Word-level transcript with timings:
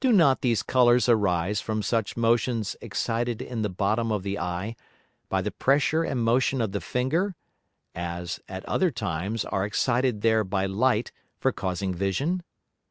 Do 0.00 0.12
not 0.14 0.40
these 0.40 0.62
Colours 0.62 1.10
arise 1.10 1.60
from 1.60 1.82
such 1.82 2.16
Motions 2.16 2.74
excited 2.80 3.42
in 3.42 3.60
the 3.60 3.68
bottom 3.68 4.10
of 4.10 4.22
the 4.22 4.38
Eye 4.38 4.76
by 5.28 5.42
the 5.42 5.50
Pressure 5.50 6.02
and 6.04 6.24
Motion 6.24 6.62
of 6.62 6.72
the 6.72 6.80
Finger, 6.80 7.36
as, 7.94 8.40
at 8.48 8.64
other 8.64 8.90
times 8.90 9.44
are 9.44 9.66
excited 9.66 10.22
there 10.22 10.42
by 10.42 10.64
Light 10.64 11.12
for 11.38 11.52
causing 11.52 11.92
Vision? 11.94 12.42